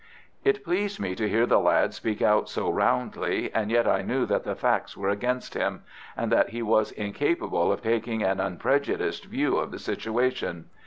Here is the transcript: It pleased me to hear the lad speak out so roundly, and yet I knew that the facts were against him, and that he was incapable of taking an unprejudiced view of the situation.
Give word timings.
It 0.43 0.63
pleased 0.63 0.99
me 0.99 1.13
to 1.13 1.29
hear 1.29 1.45
the 1.45 1.59
lad 1.59 1.93
speak 1.93 2.23
out 2.23 2.49
so 2.49 2.71
roundly, 2.71 3.53
and 3.53 3.69
yet 3.69 3.87
I 3.87 4.01
knew 4.01 4.25
that 4.25 4.43
the 4.43 4.55
facts 4.55 4.97
were 4.97 5.09
against 5.09 5.53
him, 5.53 5.83
and 6.17 6.31
that 6.31 6.49
he 6.49 6.63
was 6.63 6.91
incapable 6.93 7.71
of 7.71 7.83
taking 7.83 8.23
an 8.23 8.39
unprejudiced 8.39 9.25
view 9.25 9.57
of 9.57 9.69
the 9.69 9.77
situation. 9.77 10.71